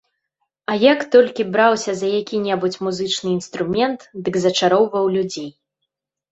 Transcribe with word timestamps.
А 0.71 0.77
як 0.83 1.03
толькі 1.15 1.45
браўся 1.57 1.91
за 1.99 2.09
які-небудзь 2.21 2.81
музычны 2.89 3.29
інструмент, 3.37 3.99
дык 4.25 4.43
зачароўваў 4.49 5.05
людзей. 5.21 5.49